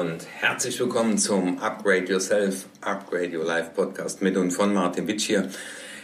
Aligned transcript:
und 0.00 0.26
herzlich 0.40 0.80
willkommen 0.80 1.18
zum 1.18 1.58
Upgrade 1.58 2.06
Yourself, 2.06 2.64
Upgrade 2.80 3.36
Your 3.36 3.44
Life 3.44 3.72
Podcast 3.74 4.22
mit 4.22 4.34
und 4.38 4.50
von 4.50 4.72
Martin 4.72 5.06
Witsch 5.06 5.26
hier. 5.26 5.50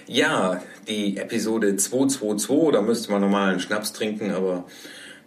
Ja, 0.07 0.63
die 0.87 1.17
Episode 1.17 1.77
222, 1.77 2.73
da 2.73 2.83
müsste 2.83 3.11
man 3.11 3.23
normal 3.23 3.53
einen 3.53 3.61
Schnaps 3.61 3.95
trinken, 3.95 4.33
aber 4.33 4.67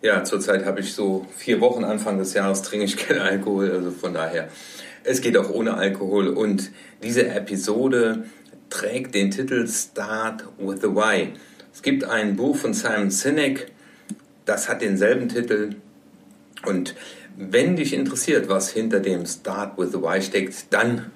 ja, 0.04 0.24
zurzeit 0.24 0.66
habe 0.66 0.82
ich 0.82 0.94
so 0.94 1.26
vier 1.36 1.62
Wochen 1.62 1.84
Anfang 1.84 2.20
des 2.20 2.36
Jahres 2.36 2.62
trinke 2.62 2.86
ich 2.86 2.96
keinen 2.96 3.22
Alkohol, 3.22 3.72
also 3.72 3.90
von 3.90 4.14
daher, 4.14 4.50
es 5.04 5.22
geht 5.22 5.36
auch 5.36 5.50
ohne 5.50 5.74
Alkohol 5.74 6.28
und 6.28 6.70
diese 7.02 7.28
Episode 7.28 8.26
trägt 8.70 9.16
den 9.16 9.32
Titel 9.32 9.68
Start 9.68 10.44
with 10.60 10.82
the 10.82 10.90
Why. 10.90 11.34
Es 11.74 11.82
gibt 11.82 12.04
ein 12.04 12.36
Buch 12.36 12.56
von 12.56 12.76
Simon 12.76 13.10
Sinek, 13.10 13.72
das 14.46 14.70
hat 14.70 14.84
denselben 14.84 15.28
Titel 15.28 15.72
und 16.68 16.94
wenn 17.42 17.78
dich 17.78 17.94
interessiert, 17.94 18.50
was 18.50 18.70
hinter 18.70 19.00
dem 19.00 19.26
Start 19.26 19.78
with 19.78 19.92
the 19.94 20.02
Why 20.02 20.22
steckt, 20.22 20.74
dann 20.74 21.10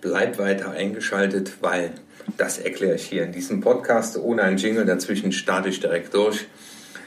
bleib 0.00 0.36
weiter 0.38 0.72
eingeschaltet, 0.72 1.52
weil 1.60 1.92
das 2.36 2.58
erkläre 2.58 2.96
ich 2.96 3.04
hier 3.04 3.22
in 3.22 3.30
diesem 3.30 3.60
Podcast. 3.60 4.16
Ohne 4.16 4.42
einen 4.42 4.56
Jingle 4.56 4.84
dazwischen 4.84 5.30
starte 5.30 5.68
ich 5.68 5.78
direkt 5.78 6.14
durch. 6.14 6.48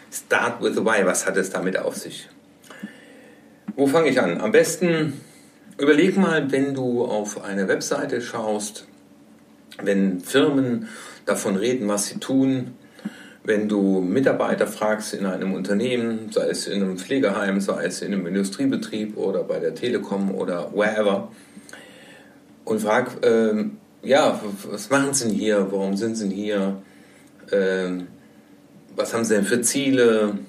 Start 0.09 0.63
with 0.63 0.73
the 0.75 0.85
Why, 0.85 1.05
was 1.05 1.25
hat 1.25 1.35
es 1.35 1.49
damit 1.49 1.77
auf 1.77 1.97
sich? 1.97 2.29
Wo 3.75 3.87
fange 3.87 4.07
ich 4.07 4.21
an? 4.21 4.39
Am 4.39 4.53
besten 4.53 5.19
überleg 5.77 6.15
mal, 6.15 6.49
wenn 6.49 6.73
du 6.73 7.03
auf 7.03 7.43
eine 7.43 7.67
Webseite 7.67 8.21
schaust, 8.21 8.87
wenn 9.83 10.21
Firmen 10.21 10.87
davon 11.25 11.57
reden, 11.57 11.89
was 11.89 12.05
sie 12.05 12.19
tun, 12.19 12.75
wenn 13.45 13.69
du 13.69 14.01
Mitarbeiter 14.01 14.65
fragst 14.65 15.13
in 15.13 15.25
einem 15.25 15.53
Unternehmen, 15.53 16.31
sei 16.31 16.49
es 16.49 16.65
in 16.65 16.81
einem 16.81 16.97
Pflegeheim, 16.97 17.61
sei 17.61 17.85
es 17.85 18.01
in 18.01 18.13
einem 18.13 18.25
Industriebetrieb 18.25 19.17
oder 19.17 19.43
bei 19.43 19.59
der 19.59 19.75
Telekom 19.75 20.33
oder 20.33 20.71
wherever, 20.73 21.29
und 22.63 22.81
frag, 22.81 23.23
äh, 23.23 23.65
ja, 24.01 24.41
was 24.69 24.89
machen 24.89 25.13
sie 25.13 25.27
denn 25.27 25.37
hier? 25.37 25.67
Warum 25.69 25.95
sind 25.95 26.15
sie 26.15 26.27
denn 26.27 26.35
hier? 26.35 26.81
Äh, 27.51 28.03
was 28.95 29.13
haben 29.13 29.23
sie 29.23 29.35
denn 29.35 29.45
für 29.45 29.61
Ziele? 29.61 30.39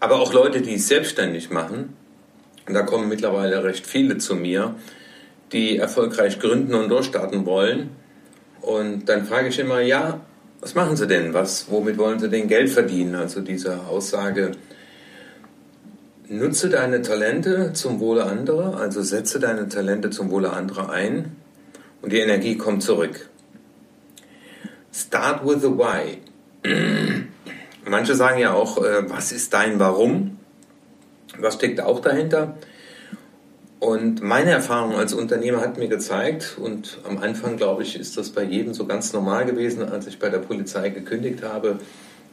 Aber 0.00 0.20
auch 0.20 0.32
Leute, 0.32 0.62
die 0.62 0.74
es 0.74 0.88
selbstständig 0.88 1.50
machen, 1.50 1.94
da 2.66 2.82
kommen 2.82 3.10
mittlerweile 3.10 3.62
recht 3.62 3.86
viele 3.86 4.16
zu 4.16 4.34
mir, 4.34 4.74
die 5.52 5.76
erfolgreich 5.76 6.40
gründen 6.40 6.74
und 6.74 6.88
durchstarten 6.88 7.44
wollen. 7.44 7.90
Und 8.62 9.10
dann 9.10 9.26
frage 9.26 9.48
ich 9.48 9.58
immer, 9.58 9.80
ja, 9.80 10.20
was 10.64 10.74
machen 10.74 10.96
Sie 10.96 11.06
denn? 11.06 11.34
Was, 11.34 11.70
womit 11.70 11.98
wollen 11.98 12.18
Sie 12.18 12.30
denn 12.30 12.48
Geld 12.48 12.70
verdienen? 12.70 13.16
Also 13.16 13.42
diese 13.42 13.80
Aussage, 13.80 14.52
nutze 16.26 16.70
deine 16.70 17.02
Talente 17.02 17.74
zum 17.74 18.00
Wohle 18.00 18.24
anderer, 18.24 18.80
also 18.80 19.02
setze 19.02 19.38
deine 19.38 19.68
Talente 19.68 20.08
zum 20.08 20.30
Wohle 20.30 20.54
anderer 20.54 20.88
ein 20.88 21.36
und 22.00 22.12
die 22.12 22.18
Energie 22.18 22.56
kommt 22.56 22.82
zurück. 22.82 23.28
Start 24.90 25.46
with 25.46 25.60
the 25.60 25.68
why. 25.68 26.16
Manche 27.86 28.14
sagen 28.14 28.38
ja 28.38 28.54
auch, 28.54 28.82
äh, 28.82 29.10
was 29.10 29.32
ist 29.32 29.52
dein 29.52 29.78
Warum? 29.78 30.38
Was 31.36 31.56
steckt 31.56 31.82
auch 31.82 32.00
dahinter? 32.00 32.56
Und 33.80 34.22
meine 34.22 34.50
Erfahrung 34.50 34.94
als 34.94 35.12
Unternehmer 35.12 35.60
hat 35.60 35.76
mir 35.78 35.88
gezeigt, 35.88 36.56
und 36.58 36.98
am 37.04 37.18
Anfang, 37.18 37.56
glaube 37.56 37.82
ich, 37.82 37.98
ist 37.98 38.16
das 38.16 38.30
bei 38.30 38.42
jedem 38.42 38.72
so 38.72 38.86
ganz 38.86 39.12
normal 39.12 39.44
gewesen, 39.44 39.82
als 39.82 40.06
ich 40.06 40.18
bei 40.18 40.30
der 40.30 40.38
Polizei 40.38 40.88
gekündigt 40.88 41.42
habe, 41.42 41.78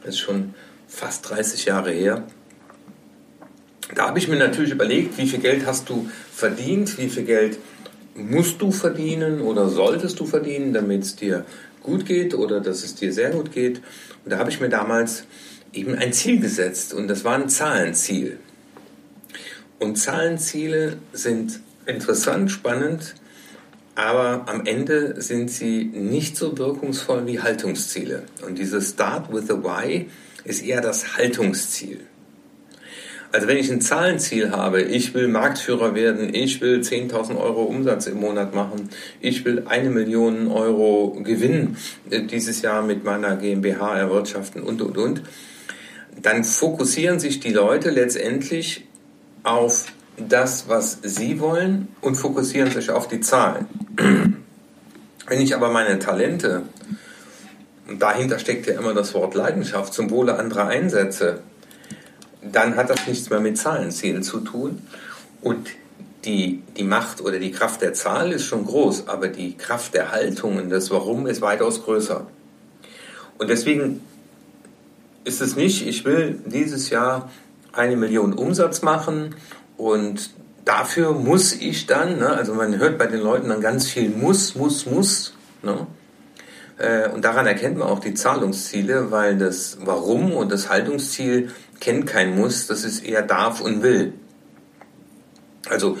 das 0.02 0.14
ist 0.14 0.20
schon 0.20 0.54
fast 0.88 1.28
30 1.28 1.64
Jahre 1.66 1.90
her. 1.90 2.24
Da 3.94 4.08
habe 4.08 4.18
ich 4.18 4.28
mir 4.28 4.36
natürlich 4.36 4.72
überlegt, 4.72 5.18
wie 5.18 5.26
viel 5.26 5.40
Geld 5.40 5.66
hast 5.66 5.88
du 5.88 6.08
verdient, 6.32 6.96
wie 6.98 7.08
viel 7.08 7.24
Geld 7.24 7.58
musst 8.14 8.60
du 8.60 8.70
verdienen 8.70 9.40
oder 9.40 9.68
solltest 9.68 10.20
du 10.20 10.26
verdienen, 10.26 10.72
damit 10.72 11.02
es 11.02 11.16
dir 11.16 11.44
gut 11.82 12.06
geht 12.06 12.34
oder 12.34 12.60
dass 12.60 12.84
es 12.84 12.94
dir 12.94 13.12
sehr 13.12 13.30
gut 13.30 13.52
geht. 13.52 13.82
Und 14.24 14.32
da 14.32 14.38
habe 14.38 14.50
ich 14.50 14.60
mir 14.60 14.68
damals 14.68 15.24
eben 15.72 15.94
ein 15.94 16.12
Ziel 16.12 16.40
gesetzt 16.40 16.94
und 16.94 17.08
das 17.08 17.24
war 17.24 17.34
ein 17.34 17.48
Zahlenziel. 17.48 18.38
Und 19.82 19.96
Zahlenziele 19.96 20.98
sind 21.12 21.58
interessant, 21.86 22.52
spannend, 22.52 23.16
aber 23.96 24.44
am 24.46 24.64
Ende 24.64 25.20
sind 25.20 25.50
sie 25.50 25.82
nicht 25.82 26.36
so 26.36 26.56
wirkungsvoll 26.56 27.26
wie 27.26 27.40
Haltungsziele. 27.40 28.22
Und 28.46 28.60
dieses 28.60 28.90
Start 28.90 29.32
with 29.32 29.48
the 29.48 29.54
Why 29.54 30.08
ist 30.44 30.64
eher 30.64 30.82
das 30.82 31.16
Haltungsziel. 31.16 31.98
Also 33.32 33.48
wenn 33.48 33.56
ich 33.56 33.72
ein 33.72 33.80
Zahlenziel 33.80 34.52
habe, 34.52 34.82
ich 34.82 35.14
will 35.14 35.26
Marktführer 35.26 35.96
werden, 35.96 36.32
ich 36.32 36.60
will 36.60 36.78
10.000 36.78 37.36
Euro 37.36 37.64
Umsatz 37.64 38.06
im 38.06 38.20
Monat 38.20 38.54
machen, 38.54 38.88
ich 39.20 39.44
will 39.44 39.64
eine 39.66 39.90
Million 39.90 40.46
Euro 40.46 41.18
Gewinn 41.24 41.76
äh, 42.08 42.22
dieses 42.22 42.62
Jahr 42.62 42.82
mit 42.82 43.02
meiner 43.02 43.34
GmbH 43.34 43.98
erwirtschaften 43.98 44.62
und, 44.62 44.80
und, 44.80 44.96
und, 44.96 45.22
dann 46.22 46.44
fokussieren 46.44 47.18
sich 47.18 47.40
die 47.40 47.52
Leute 47.52 47.90
letztendlich 47.90 48.84
auf 49.42 49.86
das, 50.16 50.68
was 50.68 50.98
sie 51.02 51.40
wollen 51.40 51.88
und 52.00 52.16
fokussieren 52.16 52.70
sich 52.70 52.90
auf 52.90 53.08
die 53.08 53.20
Zahlen. 53.20 53.66
Wenn 55.26 55.40
ich 55.40 55.54
aber 55.54 55.70
meine 55.70 55.98
Talente, 55.98 56.62
und 57.88 58.00
dahinter 58.00 58.38
steckt 58.38 58.66
ja 58.66 58.74
immer 58.74 58.94
das 58.94 59.14
Wort 59.14 59.34
Leidenschaft, 59.34 59.92
zum 59.94 60.10
Wohle 60.10 60.38
anderer 60.38 60.66
einsetze, 60.68 61.40
dann 62.42 62.76
hat 62.76 62.90
das 62.90 63.06
nichts 63.06 63.30
mehr 63.30 63.40
mit 63.40 63.56
Zahlenzielen 63.56 64.22
zu 64.22 64.40
tun. 64.40 64.82
Und 65.40 65.68
die, 66.24 66.62
die 66.76 66.84
Macht 66.84 67.20
oder 67.20 67.38
die 67.38 67.50
Kraft 67.50 67.82
der 67.82 67.94
Zahl 67.94 68.32
ist 68.32 68.44
schon 68.44 68.64
groß, 68.64 69.08
aber 69.08 69.28
die 69.28 69.56
Kraft 69.56 69.94
der 69.94 70.12
Haltung 70.12 70.56
und 70.56 70.70
das 70.70 70.90
Warum 70.90 71.26
ist 71.26 71.40
weitaus 71.40 71.84
größer. 71.84 72.26
Und 73.38 73.50
deswegen 73.50 74.00
ist 75.24 75.40
es 75.40 75.56
nicht, 75.56 75.86
ich 75.86 76.04
will 76.04 76.40
dieses 76.46 76.90
Jahr 76.90 77.30
eine 77.72 77.96
Million 77.96 78.32
Umsatz 78.32 78.82
machen 78.82 79.34
und 79.76 80.30
dafür 80.64 81.12
muss 81.12 81.52
ich 81.52 81.86
dann, 81.86 82.18
ne, 82.18 82.28
also 82.28 82.54
man 82.54 82.78
hört 82.78 82.98
bei 82.98 83.06
den 83.06 83.20
Leuten 83.20 83.48
dann 83.48 83.60
ganz 83.60 83.88
viel 83.88 84.10
muss, 84.10 84.54
muss, 84.54 84.86
muss. 84.86 85.34
Ne? 85.62 85.86
Äh, 86.78 87.08
und 87.10 87.24
daran 87.24 87.46
erkennt 87.46 87.78
man 87.78 87.88
auch 87.88 88.00
die 88.00 88.14
Zahlungsziele, 88.14 89.10
weil 89.10 89.36
das 89.38 89.78
Warum 89.84 90.32
und 90.32 90.52
das 90.52 90.68
Haltungsziel 90.68 91.50
kennt 91.80 92.06
kein 92.06 92.36
Muss, 92.36 92.66
das 92.66 92.84
ist 92.84 93.04
eher 93.04 93.22
darf 93.22 93.60
und 93.60 93.82
will. 93.82 94.12
Also 95.68 95.98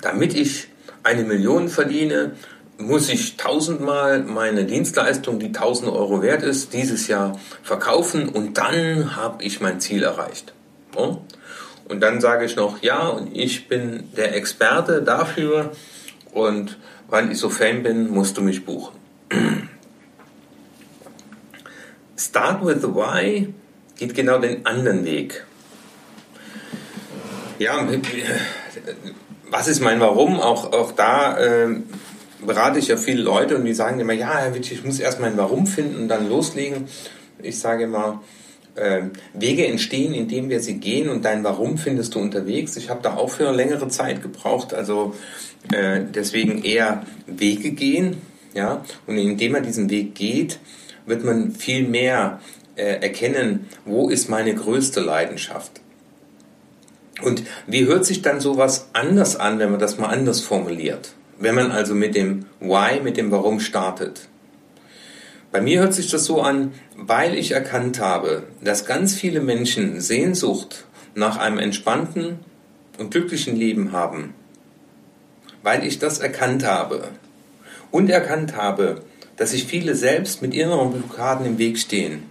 damit 0.00 0.34
ich 0.34 0.68
eine 1.02 1.24
Million 1.24 1.68
verdiene, 1.68 2.32
muss 2.78 3.08
ich 3.08 3.36
tausendmal 3.36 4.22
meine 4.22 4.64
Dienstleistung, 4.64 5.38
die 5.38 5.52
tausend 5.52 5.90
Euro 5.90 6.22
wert 6.22 6.42
ist, 6.42 6.72
dieses 6.72 7.08
Jahr 7.08 7.38
verkaufen 7.62 8.28
und 8.28 8.56
dann 8.56 9.16
habe 9.16 9.42
ich 9.42 9.60
mein 9.60 9.80
Ziel 9.80 10.04
erreicht. 10.04 10.54
Und 10.96 12.00
dann 12.00 12.20
sage 12.20 12.44
ich 12.44 12.56
noch, 12.56 12.82
ja, 12.82 13.08
und 13.08 13.34
ich 13.36 13.68
bin 13.68 14.04
der 14.16 14.34
Experte 14.34 15.02
dafür 15.02 15.72
und 16.32 16.78
weil 17.08 17.32
ich 17.32 17.38
so 17.38 17.48
Fan 17.48 17.82
bin, 17.82 18.10
musst 18.10 18.36
du 18.36 18.42
mich 18.42 18.64
buchen. 18.64 18.94
Start 22.16 22.64
with 22.64 22.82
the 22.82 22.88
Why 22.88 23.54
geht 23.96 24.14
genau 24.14 24.38
den 24.38 24.66
anderen 24.66 25.04
Weg. 25.04 25.44
Ja, 27.58 27.88
was 29.50 29.66
ist 29.68 29.80
mein 29.80 30.00
Warum? 30.00 30.38
Auch, 30.38 30.72
auch 30.72 30.92
da 30.92 31.38
äh, 31.38 31.80
berate 32.44 32.78
ich 32.78 32.88
ja 32.88 32.96
viele 32.96 33.22
Leute 33.22 33.56
und 33.56 33.64
die 33.64 33.74
sagen 33.74 33.98
immer, 33.98 34.12
ja, 34.12 34.36
Herr 34.36 34.54
Witsch, 34.54 34.72
ich 34.72 34.84
muss 34.84 35.00
erst 35.00 35.20
mein 35.20 35.36
Warum 35.36 35.66
finden 35.66 36.02
und 36.02 36.08
dann 36.08 36.28
loslegen. 36.28 36.86
Ich 37.42 37.58
sage 37.58 37.84
immer, 37.84 38.22
Wege 39.34 39.66
entstehen, 39.66 40.14
indem 40.14 40.48
wir 40.48 40.60
sie 40.60 40.78
gehen 40.78 41.08
und 41.08 41.24
dein 41.24 41.44
Warum 41.44 41.78
findest 41.78 42.14
du 42.14 42.20
unterwegs. 42.20 42.76
Ich 42.76 42.90
habe 42.90 43.00
da 43.02 43.16
auch 43.16 43.30
für 43.30 43.50
längere 43.52 43.88
Zeit 43.88 44.22
gebraucht, 44.22 44.74
also 44.74 45.14
äh, 45.72 46.00
deswegen 46.14 46.62
eher 46.62 47.04
Wege 47.26 47.72
gehen, 47.72 48.18
ja, 48.54 48.84
und 49.06 49.18
indem 49.18 49.52
man 49.52 49.62
diesen 49.62 49.90
Weg 49.90 50.14
geht, 50.14 50.58
wird 51.06 51.24
man 51.24 51.52
viel 51.52 51.86
mehr 51.86 52.40
äh, 52.76 53.00
erkennen, 53.02 53.66
wo 53.84 54.08
ist 54.08 54.28
meine 54.28 54.54
größte 54.54 55.00
Leidenschaft. 55.00 55.80
Und 57.22 57.42
wie 57.66 57.86
hört 57.86 58.06
sich 58.06 58.22
dann 58.22 58.40
sowas 58.40 58.88
anders 58.92 59.36
an, 59.36 59.58
wenn 59.58 59.70
man 59.70 59.80
das 59.80 59.98
mal 59.98 60.08
anders 60.08 60.40
formuliert? 60.40 61.14
Wenn 61.38 61.54
man 61.54 61.72
also 61.72 61.94
mit 61.94 62.14
dem 62.14 62.46
Why, 62.60 63.00
mit 63.02 63.16
dem 63.16 63.30
Warum 63.30 63.60
startet. 63.60 64.28
Bei 65.50 65.62
mir 65.62 65.80
hört 65.80 65.94
sich 65.94 66.10
das 66.10 66.26
so 66.26 66.42
an, 66.42 66.72
weil 66.94 67.34
ich 67.34 67.52
erkannt 67.52 68.00
habe, 68.00 68.42
dass 68.62 68.84
ganz 68.84 69.14
viele 69.14 69.40
Menschen 69.40 70.00
Sehnsucht 70.00 70.84
nach 71.14 71.38
einem 71.38 71.58
entspannten 71.58 72.40
und 72.98 73.10
glücklichen 73.12 73.56
Leben 73.56 73.92
haben. 73.92 74.34
Weil 75.62 75.86
ich 75.86 75.98
das 75.98 76.18
erkannt 76.18 76.66
habe 76.66 77.08
und 77.90 78.10
erkannt 78.10 78.56
habe, 78.56 79.02
dass 79.36 79.52
sich 79.52 79.64
viele 79.64 79.94
selbst 79.94 80.42
mit 80.42 80.52
inneren 80.52 80.92
Blockaden 80.92 81.46
im 81.46 81.58
Weg 81.58 81.78
stehen, 81.78 82.24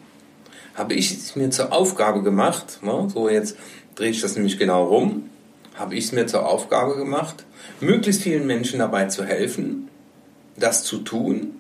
habe 0.76 0.94
ich 0.94 1.12
es 1.12 1.36
mir 1.36 1.50
zur 1.50 1.74
Aufgabe 1.74 2.22
gemacht, 2.22 2.84
ne, 2.84 3.08
so 3.12 3.30
jetzt 3.30 3.58
drehe 3.96 4.12
ich 4.12 4.22
das 4.22 4.36
nämlich 4.36 4.60
genau 4.60 4.86
rum, 4.86 5.28
habe 5.74 5.96
ich 5.96 6.06
es 6.06 6.12
mir 6.12 6.28
zur 6.28 6.48
Aufgabe 6.48 6.96
gemacht, 6.96 7.46
möglichst 7.80 8.22
vielen 8.22 8.46
Menschen 8.46 8.78
dabei 8.78 9.06
zu 9.06 9.26
helfen, 9.26 9.88
das 10.56 10.84
zu 10.84 11.00
tun 11.00 11.56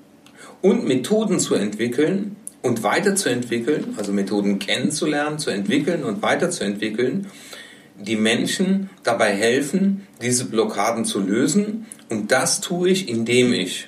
und 0.61 0.87
Methoden 0.87 1.39
zu 1.39 1.55
entwickeln 1.55 2.35
und 2.61 2.83
weiterzuentwickeln, 2.83 3.95
also 3.97 4.11
Methoden 4.11 4.59
kennenzulernen, 4.59 5.39
zu 5.39 5.49
entwickeln 5.49 6.03
und 6.03 6.21
weiterzuentwickeln, 6.21 7.27
die 7.99 8.15
Menschen 8.15 8.89
dabei 9.03 9.33
helfen, 9.33 10.07
diese 10.21 10.45
Blockaden 10.45 11.05
zu 11.05 11.19
lösen. 11.19 11.85
Und 12.09 12.31
das 12.31 12.61
tue 12.61 12.89
ich, 12.89 13.09
indem 13.09 13.53
ich 13.53 13.87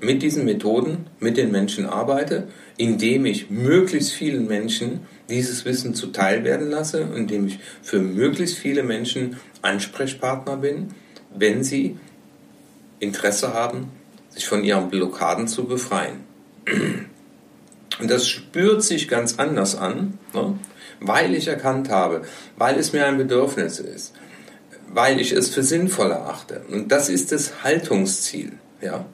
mit 0.00 0.22
diesen 0.22 0.44
Methoden 0.44 1.06
mit 1.18 1.36
den 1.36 1.50
Menschen 1.50 1.86
arbeite, 1.86 2.48
indem 2.76 3.26
ich 3.26 3.50
möglichst 3.50 4.12
vielen 4.12 4.46
Menschen 4.46 5.00
dieses 5.28 5.64
Wissen 5.64 5.94
zuteil 5.94 6.44
werden 6.44 6.70
lasse, 6.70 7.06
indem 7.14 7.46
ich 7.46 7.58
für 7.82 8.00
möglichst 8.00 8.56
viele 8.56 8.82
Menschen 8.82 9.36
Ansprechpartner 9.62 10.56
bin, 10.56 10.88
wenn 11.34 11.62
sie 11.62 11.98
Interesse 13.00 13.52
haben, 13.52 13.90
sich 14.30 14.46
von 14.46 14.62
ihren 14.62 14.88
Blockaden 14.90 15.48
zu 15.48 15.64
befreien. 15.64 16.24
Und 18.00 18.10
das 18.10 18.28
spürt 18.28 18.82
sich 18.82 19.08
ganz 19.08 19.38
anders 19.38 19.76
an, 19.76 20.18
ne? 20.32 20.58
weil 21.00 21.34
ich 21.34 21.48
erkannt 21.48 21.90
habe, 21.90 22.22
weil 22.56 22.78
es 22.78 22.92
mir 22.92 23.06
ein 23.06 23.18
Bedürfnis 23.18 23.78
ist, 23.80 24.14
weil 24.92 25.20
ich 25.20 25.32
es 25.32 25.48
für 25.48 25.62
sinnvoll 25.62 26.10
erachte. 26.10 26.62
Und 26.70 26.92
das 26.92 27.08
ist 27.08 27.32
das 27.32 27.64
Haltungsziel. 27.64 28.52
Ja? 28.80 29.04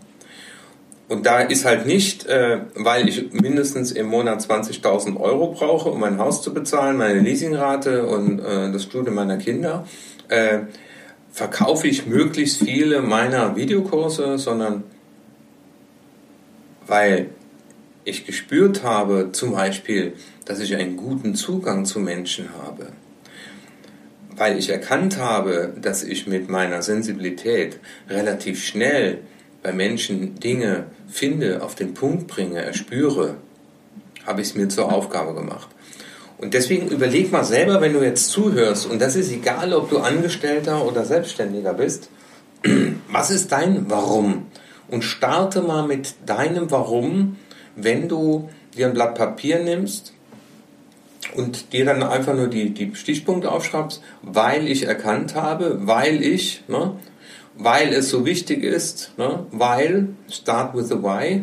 Und 1.09 1.25
da 1.25 1.41
ist 1.41 1.65
halt 1.65 1.87
nicht, 1.87 2.27
äh, 2.27 2.61
weil 2.75 3.09
ich 3.09 3.33
mindestens 3.33 3.93
im 3.93 4.06
Monat 4.06 4.41
20.000 4.41 5.19
Euro 5.19 5.53
brauche, 5.53 5.91
um 5.91 6.00
mein 6.00 6.19
Haus 6.19 6.43
zu 6.43 6.53
bezahlen, 6.53 6.97
meine 6.97 7.21
Leasingrate 7.21 8.06
und 8.06 8.41
äh, 8.41 8.73
das 8.73 8.83
Studium 8.83 9.15
meiner 9.15 9.37
Kinder, 9.37 9.87
äh, 10.29 10.61
verkaufe 11.37 11.87
ich 11.87 12.06
möglichst 12.06 12.62
viele 12.65 13.03
meiner 13.03 13.56
Videokurse, 13.56 14.38
sondern 14.38 14.85
weil 16.87 17.29
ich 18.05 18.25
gespürt 18.25 18.83
habe, 18.83 19.33
zum 19.33 19.53
Beispiel, 19.53 20.15
dass 20.47 20.61
ich 20.61 20.75
einen 20.75 20.97
guten 20.97 21.35
Zugang 21.35 21.85
zu 21.85 22.00
Menschen 22.00 22.49
habe, 22.62 22.87
weil 24.35 24.56
ich 24.59 24.71
erkannt 24.71 25.19
habe, 25.19 25.75
dass 25.79 26.05
ich 26.05 26.27
mit 26.27 26.49
meiner 26.49 26.81
Sensibilität 26.81 27.81
relativ 28.09 28.65
schnell 28.65 29.19
bei 29.62 29.75
Menschen 29.75 30.37
Dinge 30.37 30.87
finde, 31.06 31.62
auf 31.62 31.75
den 31.75 31.93
Punkt 31.93 32.29
bringe, 32.29 32.62
erspüre, 32.62 33.37
habe 34.25 34.41
ich 34.41 34.49
es 34.49 34.55
mir 34.55 34.69
zur 34.71 34.91
Aufgabe 34.91 35.35
gemacht. 35.35 35.69
Und 36.38 36.53
deswegen 36.53 36.88
überleg 36.88 37.33
mal 37.33 37.44
selber, 37.44 37.81
wenn 37.81 37.94
du 37.94 38.03
jetzt 38.03 38.31
zuhörst, 38.31 38.87
und 38.87 39.00
das 39.00 39.17
ist 39.17 39.33
egal, 39.33 39.73
ob 39.73 39.88
du 39.88 39.99
Angestellter 39.99 40.85
oder 40.85 41.05
Selbstständiger 41.05 41.73
bist, 41.73 42.11
was 43.11 43.31
ist 43.31 43.53
dein 43.53 43.88
Warum? 43.88 44.47
Und 44.88 45.03
starte 45.03 45.62
mal 45.62 45.87
mit 45.87 46.15
deinem 46.27 46.71
Warum, 46.71 47.37
wenn 47.75 48.09
du 48.09 48.49
dir 48.77 48.87
ein 48.87 48.94
Blatt 48.94 49.15
Papier 49.15 49.61
nimmst 49.61 50.12
und 51.35 51.73
dir 51.73 51.85
dann 51.85 52.03
einfach 52.03 52.35
nur 52.35 52.49
die, 52.49 52.71
die 52.71 52.94
Stichpunkte 52.94 53.50
aufschreibst, 53.50 54.03
weil 54.23 54.69
ich 54.69 54.85
erkannt 54.85 55.35
habe, 55.35 55.87
weil 55.87 56.23
ich, 56.23 56.62
ne, 56.69 56.93
weil 57.59 57.93
es 57.93 58.11
so 58.11 58.27
wichtig 58.27 58.62
ist, 58.62 59.12
ne? 59.17 59.47
weil, 59.50 60.09
start 60.31 60.75
with 60.75 60.88
the 60.88 61.03
why, 61.03 61.43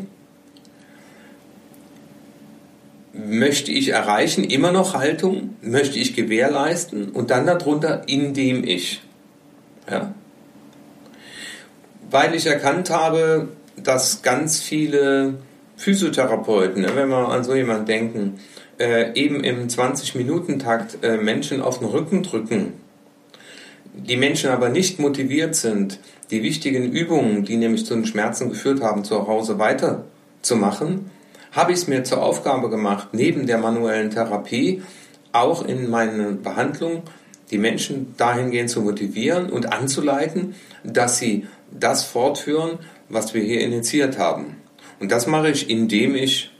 möchte 3.13 3.71
ich 3.71 3.89
erreichen, 3.89 4.43
immer 4.43 4.71
noch 4.71 4.93
Haltung, 4.95 5.55
möchte 5.61 5.99
ich 5.99 6.15
gewährleisten 6.15 7.09
und 7.09 7.29
dann 7.29 7.45
darunter, 7.45 8.03
indem 8.07 8.63
ich. 8.63 9.01
Ja? 9.89 10.13
Weil 12.09 12.35
ich 12.35 12.45
erkannt 12.45 12.89
habe, 12.89 13.49
dass 13.75 14.21
ganz 14.21 14.61
viele 14.61 15.35
Physiotherapeuten, 15.77 16.81
ne, 16.81 16.95
wenn 16.95 17.09
wir 17.09 17.29
an 17.29 17.43
so 17.43 17.55
jemanden 17.55 17.85
denken, 17.85 18.39
äh, 18.79 19.13
eben 19.13 19.43
im 19.43 19.67
20-Minuten-Takt 19.67 21.03
äh, 21.03 21.17
Menschen 21.17 21.61
auf 21.61 21.79
den 21.79 21.87
Rücken 21.87 22.23
drücken 22.23 22.73
die 23.93 24.17
Menschen 24.17 24.49
aber 24.49 24.69
nicht 24.69 24.99
motiviert 24.99 25.55
sind, 25.55 25.99
die 26.31 26.43
wichtigen 26.43 26.91
Übungen, 26.91 27.45
die 27.45 27.57
nämlich 27.57 27.85
zu 27.85 27.93
den 27.93 28.05
Schmerzen 28.05 28.49
geführt 28.49 28.81
haben, 28.81 29.03
zu 29.03 29.27
Hause 29.27 29.59
weiterzumachen, 29.59 31.11
habe 31.53 31.71
ich 31.71 31.79
es 31.79 31.87
mir 31.87 32.03
zur 32.03 32.21
Aufgabe 32.21 32.69
gemacht, 32.69 33.09
neben 33.13 33.47
der 33.47 33.59
manuellen 33.59 34.09
Therapie 34.09 34.83
auch 35.31 35.65
in 35.65 35.89
meinen 35.89 36.41
Behandlungen 36.41 37.03
die 37.51 37.57
Menschen 37.57 38.15
dahingehend 38.17 38.69
zu 38.69 38.81
motivieren 38.81 39.49
und 39.49 39.71
anzuleiten, 39.71 40.55
dass 40.83 41.19
sie 41.19 41.47
das 41.71 42.03
fortführen, 42.03 42.79
was 43.09 43.33
wir 43.33 43.43
hier 43.43 43.61
initiiert 43.61 44.17
haben. 44.17 44.57
Und 44.99 45.11
das 45.11 45.27
mache 45.27 45.49
ich, 45.49 45.69
indem 45.69 46.15
ich 46.15 46.52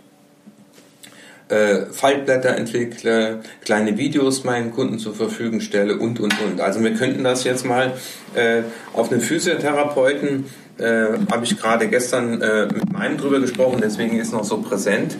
äh, 1.53 1.85
Faltblätter 1.91 2.57
entwickle, 2.57 3.41
kleine 3.63 3.97
Videos 3.97 4.43
meinen 4.43 4.71
Kunden 4.71 4.97
zur 4.97 5.13
Verfügung 5.13 5.59
stelle 5.59 5.97
und, 5.97 6.19
und, 6.19 6.33
und. 6.41 6.61
Also 6.61 6.83
wir 6.83 6.93
könnten 6.95 7.23
das 7.23 7.43
jetzt 7.43 7.65
mal 7.65 7.93
äh, 8.33 8.63
auf 8.93 9.11
einen 9.11 9.21
Physiotherapeuten, 9.21 10.45
äh, 10.79 11.05
habe 11.31 11.43
ich 11.43 11.59
gerade 11.59 11.87
gestern 11.87 12.41
äh, 12.41 12.65
mit 12.65 12.91
meinem 12.91 13.17
drüber 13.17 13.39
gesprochen, 13.39 13.79
deswegen 13.83 14.19
ist 14.19 14.33
noch 14.33 14.43
so 14.43 14.57
präsent. 14.57 15.15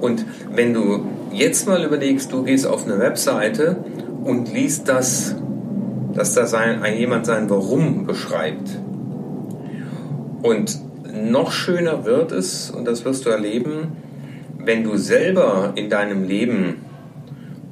Und 0.00 0.24
wenn 0.52 0.74
du 0.74 1.06
jetzt 1.32 1.68
mal 1.68 1.84
überlegst, 1.84 2.32
du 2.32 2.42
gehst 2.42 2.66
auf 2.66 2.84
eine 2.84 2.98
Webseite 2.98 3.76
und 4.24 4.52
liest 4.52 4.88
das, 4.88 5.36
dass 6.14 6.34
da 6.34 6.46
sein, 6.46 6.82
ein, 6.82 6.96
jemand 6.96 7.26
sein 7.26 7.48
Warum 7.50 8.04
beschreibt. 8.04 8.68
Und 10.42 10.78
noch 11.12 11.52
schöner 11.52 12.04
wird 12.04 12.32
es, 12.32 12.70
und 12.70 12.84
das 12.84 13.04
wirst 13.04 13.26
du 13.26 13.30
erleben, 13.30 14.07
wenn 14.68 14.84
du 14.84 14.98
selber 14.98 15.72
in 15.76 15.88
deinem 15.88 16.24
Leben 16.24 16.84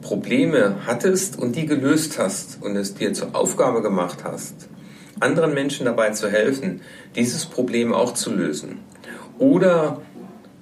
Probleme 0.00 0.76
hattest 0.86 1.38
und 1.38 1.54
die 1.54 1.66
gelöst 1.66 2.18
hast 2.18 2.62
und 2.62 2.74
es 2.74 2.94
dir 2.94 3.12
zur 3.12 3.36
Aufgabe 3.36 3.82
gemacht 3.82 4.24
hast, 4.24 4.70
anderen 5.20 5.52
Menschen 5.52 5.84
dabei 5.84 6.12
zu 6.12 6.30
helfen, 6.30 6.80
dieses 7.14 7.44
Problem 7.44 7.92
auch 7.92 8.14
zu 8.14 8.34
lösen. 8.34 8.78
Oder 9.38 10.00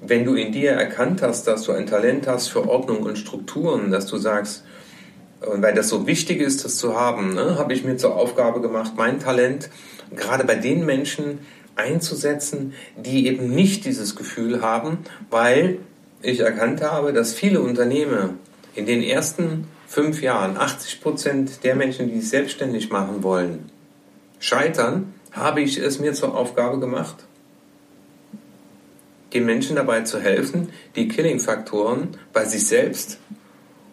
wenn 0.00 0.24
du 0.24 0.34
in 0.34 0.50
dir 0.50 0.72
erkannt 0.72 1.22
hast, 1.22 1.46
dass 1.46 1.62
du 1.62 1.70
ein 1.70 1.86
Talent 1.86 2.26
hast 2.26 2.48
für 2.48 2.68
Ordnung 2.68 3.04
und 3.04 3.16
Strukturen, 3.16 3.92
dass 3.92 4.06
du 4.06 4.16
sagst, 4.16 4.64
weil 5.40 5.74
das 5.74 5.88
so 5.88 6.08
wichtig 6.08 6.40
ist, 6.40 6.64
das 6.64 6.78
zu 6.78 6.98
haben, 6.98 7.34
ne, 7.34 7.58
habe 7.60 7.74
ich 7.74 7.84
mir 7.84 7.96
zur 7.96 8.16
Aufgabe 8.16 8.60
gemacht, 8.60 8.94
mein 8.96 9.20
Talent 9.20 9.70
gerade 10.16 10.42
bei 10.42 10.56
den 10.56 10.84
Menschen 10.84 11.38
einzusetzen, 11.76 12.72
die 12.96 13.28
eben 13.28 13.54
nicht 13.54 13.84
dieses 13.84 14.16
Gefühl 14.16 14.62
haben, 14.62 14.98
weil 15.30 15.78
ich 16.24 16.40
erkannt 16.40 16.82
habe, 16.82 17.12
dass 17.12 17.34
viele 17.34 17.60
Unternehmen 17.60 18.38
in 18.74 18.86
den 18.86 19.02
ersten 19.02 19.68
fünf 19.86 20.22
Jahren 20.22 20.56
80 20.56 21.00
Prozent 21.00 21.64
der 21.64 21.76
Menschen, 21.76 22.08
die 22.08 22.20
sich 22.20 22.30
selbstständig 22.30 22.90
machen 22.90 23.22
wollen, 23.22 23.70
scheitern, 24.40 25.14
habe 25.32 25.60
ich 25.60 25.78
es 25.78 25.98
mir 25.98 26.14
zur 26.14 26.36
Aufgabe 26.36 26.80
gemacht, 26.80 27.16
den 29.32 29.44
Menschen 29.44 29.76
dabei 29.76 30.02
zu 30.02 30.20
helfen, 30.20 30.70
die 30.96 31.08
Killing-Faktoren 31.08 32.16
bei 32.32 32.44
sich 32.44 32.66
selbst 32.66 33.18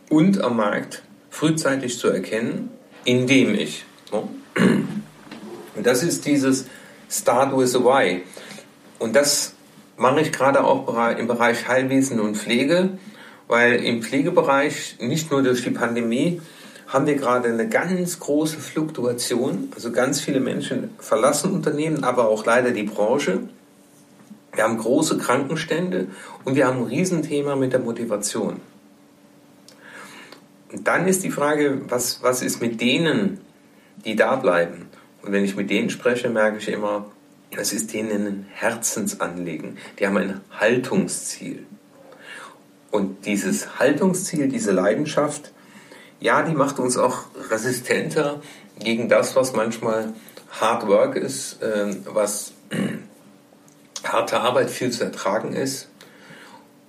und 0.09 0.41
am 0.41 0.57
Markt 0.57 1.03
frühzeitig 1.29 1.97
zu 1.97 2.09
erkennen, 2.09 2.69
indem 3.05 3.55
ich. 3.55 3.85
Und 4.11 5.87
das 5.87 6.03
ist 6.03 6.25
dieses 6.25 6.65
Start 7.09 7.57
with 7.57 7.75
a 7.75 7.79
Why. 7.79 8.21
Und 8.99 9.15
das 9.15 9.53
mache 10.01 10.21
ich 10.21 10.31
gerade 10.31 10.63
auch 10.63 11.11
im 11.11 11.27
Bereich 11.27 11.67
Heilwesen 11.67 12.19
und 12.19 12.35
Pflege, 12.35 12.89
weil 13.47 13.75
im 13.75 14.01
Pflegebereich 14.01 14.97
nicht 14.99 15.29
nur 15.29 15.43
durch 15.43 15.61
die 15.61 15.69
Pandemie 15.69 16.41
haben 16.87 17.05
wir 17.05 17.15
gerade 17.15 17.49
eine 17.49 17.69
ganz 17.69 18.19
große 18.19 18.57
Fluktuation. 18.57 19.71
Also 19.75 19.91
ganz 19.91 20.19
viele 20.19 20.39
Menschen 20.39 20.89
verlassen 20.97 21.51
Unternehmen, 21.51 22.03
aber 22.03 22.27
auch 22.29 22.45
leider 22.45 22.71
die 22.71 22.83
Branche. 22.83 23.41
Wir 24.53 24.63
haben 24.63 24.77
große 24.77 25.19
Krankenstände 25.19 26.07
und 26.43 26.55
wir 26.55 26.65
haben 26.65 26.79
ein 26.79 26.87
Riesenthema 26.87 27.55
mit 27.55 27.71
der 27.71 27.79
Motivation. 27.79 28.59
Und 30.73 30.87
dann 30.87 31.07
ist 31.07 31.23
die 31.23 31.31
Frage, 31.31 31.81
was, 31.89 32.23
was 32.23 32.41
ist 32.41 32.59
mit 32.59 32.81
denen, 32.81 33.39
die 34.03 34.15
da 34.15 34.35
bleiben? 34.35 34.87
Und 35.21 35.31
wenn 35.31 35.45
ich 35.45 35.55
mit 35.55 35.69
denen 35.69 35.91
spreche, 35.91 36.29
merke 36.29 36.57
ich 36.57 36.67
immer, 36.69 37.05
es 37.57 37.73
ist 37.73 37.93
denen 37.93 38.27
ein 38.27 38.45
Herzensanliegen. 38.53 39.77
Die 39.99 40.07
haben 40.07 40.17
ein 40.17 40.41
Haltungsziel. 40.51 41.65
Und 42.91 43.25
dieses 43.25 43.79
Haltungsziel, 43.79 44.47
diese 44.47 44.71
Leidenschaft, 44.71 45.51
ja, 46.19 46.43
die 46.43 46.53
macht 46.53 46.79
uns 46.79 46.97
auch 46.97 47.23
resistenter 47.49 48.41
gegen 48.79 49.09
das, 49.09 49.35
was 49.35 49.53
manchmal 49.53 50.13
Hard 50.51 50.87
Work 50.87 51.15
ist, 51.15 51.61
äh, 51.61 51.95
was 52.05 52.53
harte 54.03 54.39
Arbeit 54.39 54.69
viel 54.69 54.91
zu 54.91 55.03
ertragen 55.03 55.53
ist. 55.53 55.89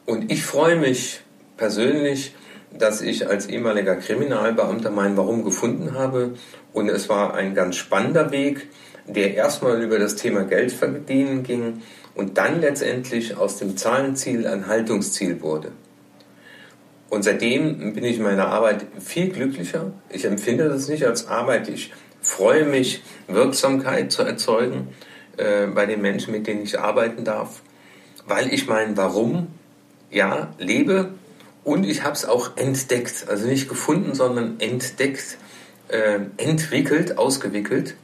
Und 0.07 0.31
ich 0.33 0.45
freue 0.45 0.77
mich 0.77 1.21
persönlich, 1.57 2.35
dass 2.77 3.03
ich 3.03 3.29
als 3.29 3.47
ehemaliger 3.47 3.97
Kriminalbeamter 3.97 4.91
mein 4.91 5.17
Warum 5.17 5.45
gefunden 5.45 5.95
habe. 5.95 6.35
Und 6.73 6.89
es 6.89 7.09
war 7.09 7.35
ein 7.35 7.55
ganz 7.55 7.77
spannender 7.77 8.33
Weg, 8.33 8.69
der 9.07 9.35
erstmal 9.35 9.83
über 9.83 9.99
das 9.99 10.17
Thema 10.17 10.45
Geld 10.45 10.73
verdienen 10.73 11.43
ging 11.43 11.83
und 12.15 12.39
dann 12.39 12.61
letztendlich 12.61 13.37
aus 13.37 13.59
dem 13.59 13.77
Zahlenziel 13.77 14.47
ein 14.47 14.67
Haltungsziel 14.67 15.41
wurde. 15.43 15.73
Und 17.11 17.25
seitdem 17.25 17.93
bin 17.93 18.05
ich 18.05 18.17
in 18.17 18.23
meiner 18.23 18.47
Arbeit 18.47 18.87
viel 18.99 19.29
glücklicher. 19.29 19.93
Ich 20.09 20.25
empfinde 20.25 20.69
das 20.69 20.89
nicht 20.89 21.07
als 21.07 21.29
Arbeit. 21.29 21.69
Ich 21.69 21.93
freue 22.23 22.65
mich, 22.65 23.03
Wirksamkeit 23.29 24.11
zu 24.13 24.23
erzeugen 24.23 24.89
äh, 25.37 25.67
bei 25.67 25.85
den 25.87 26.01
Menschen, 26.01 26.33
mit 26.33 26.47
denen 26.47 26.63
ich 26.63 26.79
arbeiten 26.79 27.25
darf, 27.25 27.61
weil 28.27 28.53
ich 28.53 28.67
mein 28.67 28.97
Warum 28.97 29.49
ja 30.11 30.55
lebe 30.59 31.11
und 31.65 31.85
ich 31.85 32.03
habe 32.03 32.15
es 32.15 32.25
auch 32.25 32.57
entdeckt. 32.57 33.27
Also 33.29 33.47
nicht 33.47 33.69
gefunden, 33.69 34.15
sondern 34.15 34.59
entdeckt, 34.61 35.39
äh, 35.89 36.21
entwickelt, 36.37 37.19
ausgewickelt. 37.19 37.95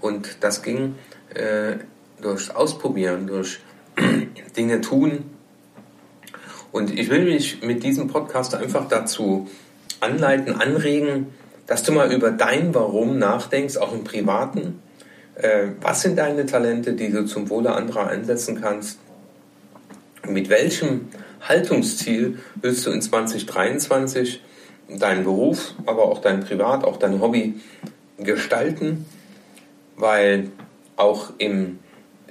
Und 0.00 0.38
das 0.40 0.62
ging 0.62 0.94
äh, 1.34 1.76
durch 2.20 2.54
Ausprobieren, 2.54 3.26
durch 3.26 3.60
Dinge 4.56 4.80
tun, 4.80 5.24
und 6.72 6.96
ich 6.96 7.10
will 7.10 7.24
mich 7.24 7.62
mit 7.62 7.82
diesem 7.82 8.08
Podcast 8.08 8.54
einfach 8.54 8.88
dazu 8.88 9.48
anleiten, 10.00 10.54
anregen, 10.54 11.26
dass 11.66 11.82
du 11.82 11.92
mal 11.92 12.12
über 12.12 12.30
dein 12.30 12.74
Warum 12.74 13.18
nachdenkst, 13.18 13.76
auch 13.76 13.92
im 13.92 14.04
Privaten. 14.04 14.80
Äh, 15.34 15.68
was 15.80 16.02
sind 16.02 16.18
deine 16.18 16.46
Talente, 16.46 16.92
die 16.92 17.10
du 17.10 17.24
zum 17.24 17.50
Wohle 17.50 17.72
anderer 17.72 18.06
einsetzen 18.06 18.60
kannst? 18.60 18.98
Mit 20.28 20.48
welchem 20.48 21.08
Haltungsziel 21.40 22.38
willst 22.60 22.86
du 22.86 22.90
in 22.90 23.02
2023 23.02 24.42
deinen 24.98 25.24
Beruf, 25.24 25.74
aber 25.86 26.04
auch 26.04 26.20
dein 26.20 26.40
Privat, 26.40 26.84
auch 26.84 26.98
dein 26.98 27.20
Hobby 27.20 27.60
gestalten? 28.18 29.06
Weil 30.00 30.50
auch 30.96 31.30
im 31.38 31.78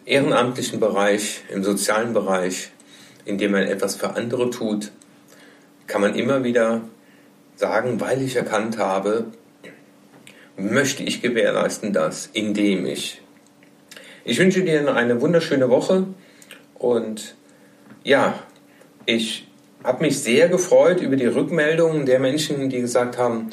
ehrenamtlichen 0.06 0.80
Bereich, 0.80 1.44
im 1.50 1.64
sozialen 1.64 2.14
Bereich 2.14 2.72
indem 3.30 3.52
man 3.52 3.64
etwas 3.64 3.96
für 3.96 4.16
andere 4.16 4.50
tut, 4.50 4.92
kann 5.88 6.02
man 6.02 6.16
immer 6.16 6.44
wieder 6.44 6.82
sagen, 7.56 8.02
weil 8.02 8.22
ich 8.22 8.36
erkannt 8.36 8.78
habe, 8.78 9.26
möchte 10.58 11.04
ich 11.04 11.22
gewährleisten 11.22 11.94
das, 11.94 12.30
indem 12.34 12.86
ich. 12.86 13.22
Ich 14.26 14.40
wünsche 14.40 14.64
dir 14.64 14.94
eine 14.94 15.22
wunderschöne 15.22 15.70
Woche 15.70 16.08
und 16.76 17.36
ja, 18.04 18.38
ich 19.06 19.48
habe 19.84 20.04
mich 20.04 20.20
sehr 20.20 20.50
gefreut 20.50 21.02
über 21.02 21.16
die 21.16 21.26
Rückmeldungen 21.26 22.06
der 22.06 22.20
Menschen, 22.20 22.70
die 22.70 22.82
gesagt 22.82 23.18
haben, 23.18 23.50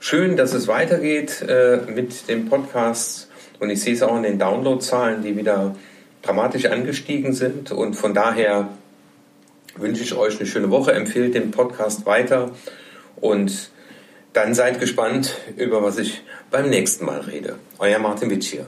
schön, 0.00 0.36
dass 0.36 0.54
es 0.54 0.68
weitergeht 0.68 1.42
äh, 1.46 1.80
mit 1.94 2.28
dem 2.28 2.48
Podcast 2.48 3.28
und 3.60 3.70
ich 3.70 3.80
sehe 3.80 3.94
es 3.94 4.02
auch 4.02 4.16
in 4.16 4.22
den 4.22 4.38
Downloadzahlen, 4.38 5.22
die 5.22 5.36
wieder 5.36 5.74
dramatisch 6.22 6.66
angestiegen 6.66 7.32
sind. 7.32 7.72
Und 7.72 7.94
von 7.94 8.14
daher 8.14 8.68
wünsche 9.76 10.02
ich 10.02 10.14
euch 10.14 10.38
eine 10.38 10.46
schöne 10.46 10.70
Woche, 10.70 10.92
empfehlt 10.92 11.34
den 11.34 11.50
Podcast 11.50 12.06
weiter 12.06 12.52
und 13.16 13.70
dann 14.32 14.54
seid 14.54 14.78
gespannt, 14.78 15.36
über 15.56 15.82
was 15.82 15.98
ich 15.98 16.22
beim 16.50 16.70
nächsten 16.70 17.04
Mal 17.04 17.20
rede. 17.20 17.56
Euer 17.78 17.98
Martin 17.98 18.30
Witsch 18.30 18.50
hier. 18.50 18.66